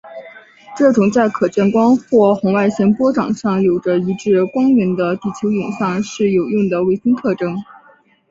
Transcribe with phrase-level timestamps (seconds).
[0.75, 7.55] 这种在可见光或红外线波长上有着一致光源的地球影像是有用的卫星特征。